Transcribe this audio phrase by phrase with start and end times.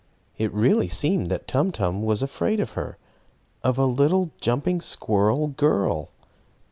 [0.35, 2.97] It really seemed that Tum Tum was afraid of her
[3.63, 6.09] of a little, jumping squirrel girl!